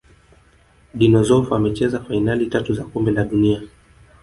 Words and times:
dino 0.97 1.21
Zoff 1.27 1.53
amecheza 1.53 1.99
fainali 1.99 2.45
tatu 2.47 2.73
za 2.73 2.83
kombe 2.83 3.11
la 3.11 3.23
dunia 3.23 3.61